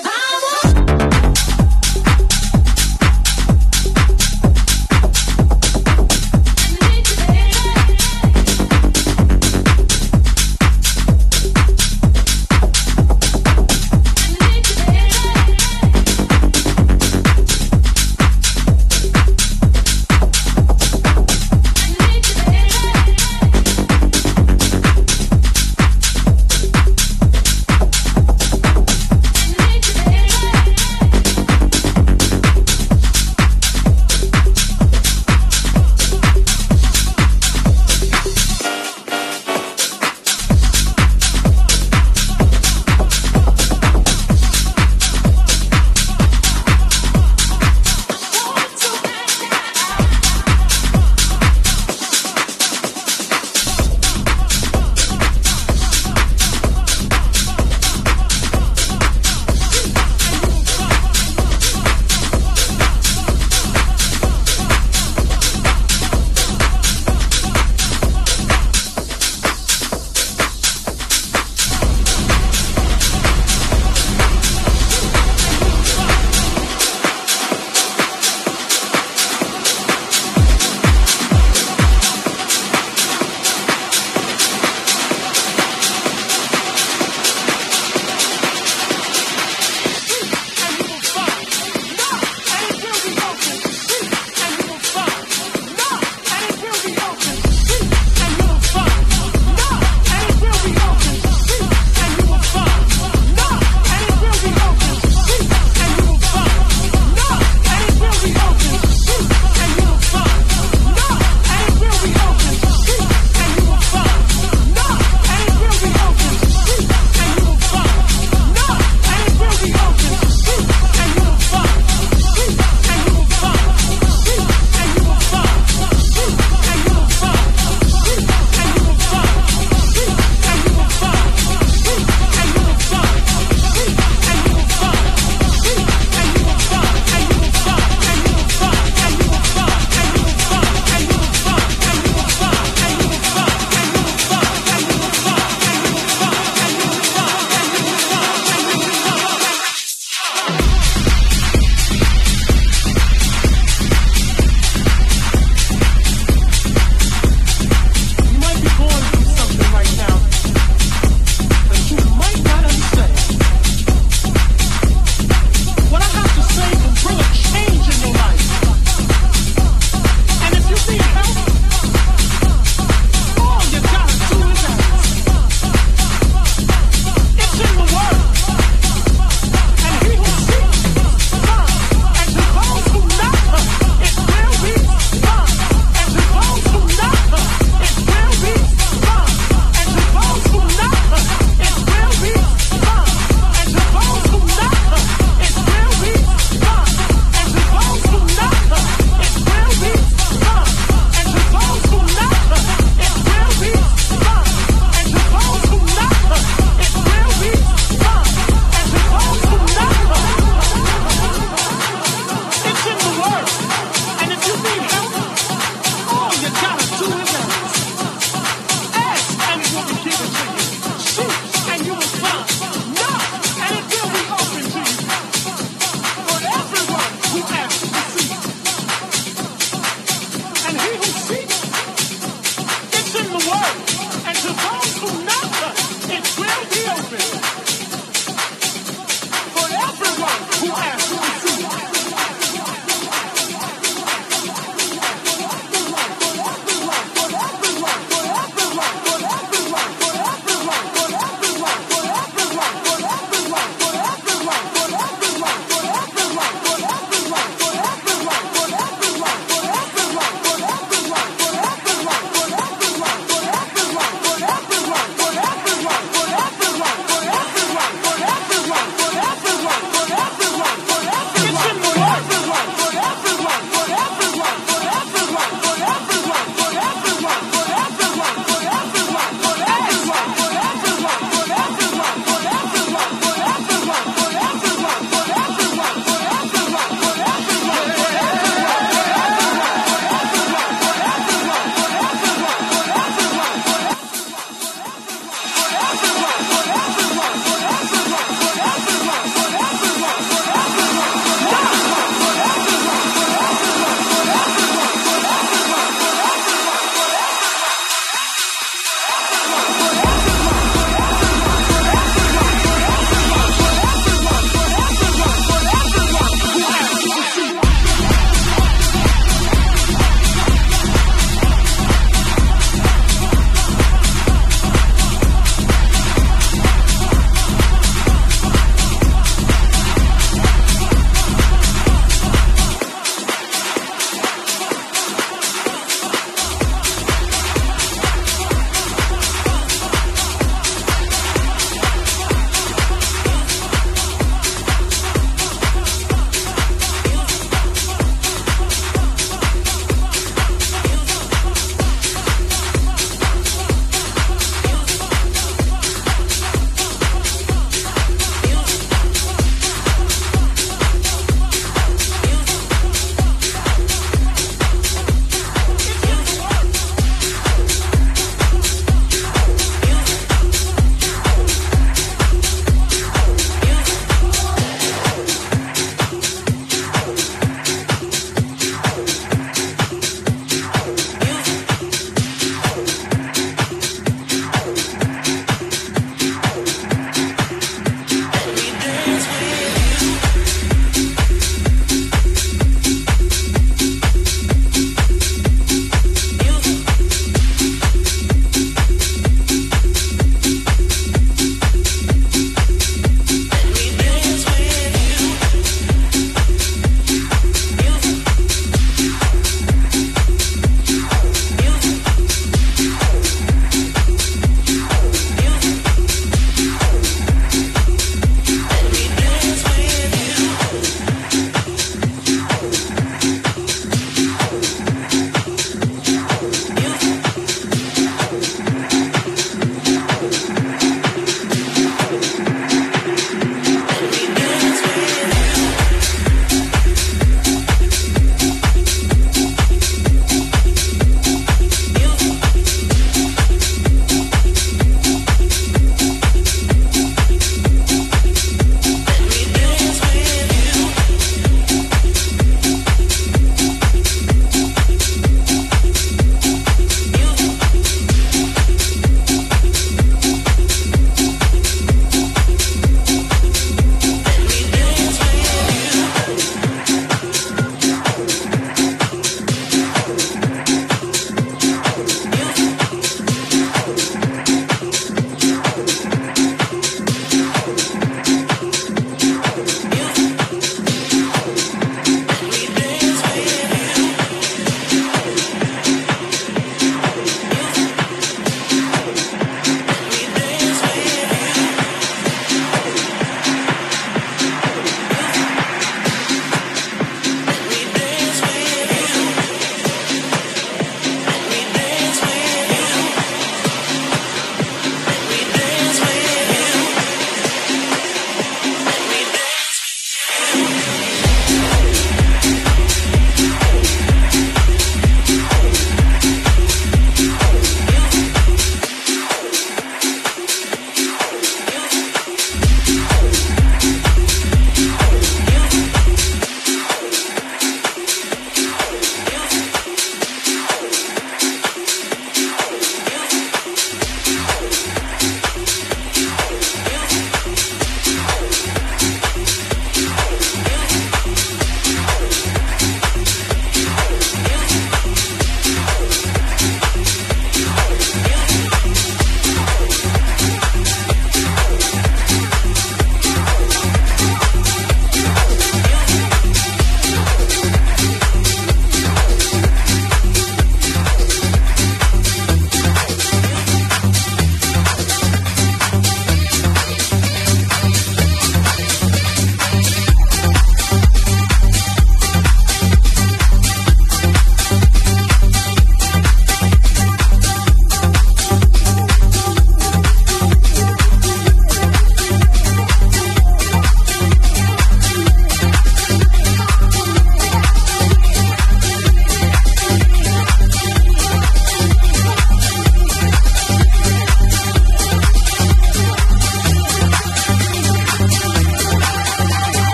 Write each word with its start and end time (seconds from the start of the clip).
Bye. 0.00 0.21